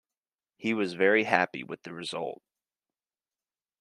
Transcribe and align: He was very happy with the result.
He 0.57 0.73
was 0.73 0.95
very 0.95 1.25
happy 1.25 1.63
with 1.63 1.83
the 1.83 1.93
result. 1.93 2.41